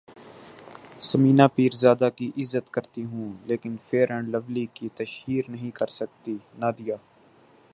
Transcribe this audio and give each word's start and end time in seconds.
ثمینہ 1.01 1.43
پیرزادہ 1.55 2.09
کی 2.15 2.31
عزت 2.37 2.69
کرتی 2.69 3.03
ہوں 3.03 3.31
لیکن 3.45 3.75
فیئر 3.89 4.11
اینڈ 4.11 4.29
لولی 4.29 4.65
کی 4.73 4.89
تشہیر 4.95 5.49
نہیں 5.49 5.71
کرسکتی 5.71 6.37
نادیہ 6.57 6.93